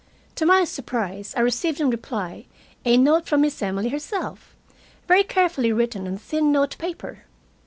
To 0.33 0.47
my 0.47 0.63
surprise, 0.63 1.35
I 1.37 1.41
received 1.41 1.79
in 1.79 1.91
reply 1.91 2.47
a 2.83 2.97
note 2.97 3.27
from 3.27 3.41
Miss 3.41 3.61
Emily 3.61 3.89
herself, 3.89 4.55
very 5.07 5.23
carefully 5.23 5.71
written 5.71 6.07
on 6.07 6.17
thin 6.17 6.51
note 6.51 6.75
paper. 6.79 7.25